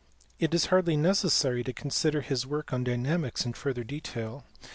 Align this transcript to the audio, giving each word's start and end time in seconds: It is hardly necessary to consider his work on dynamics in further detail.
It 0.39 0.51
is 0.55 0.65
hardly 0.73 0.97
necessary 0.97 1.63
to 1.63 1.71
consider 1.73 2.21
his 2.21 2.47
work 2.47 2.73
on 2.73 2.83
dynamics 2.83 3.45
in 3.45 3.53
further 3.53 3.83
detail. 3.83 4.43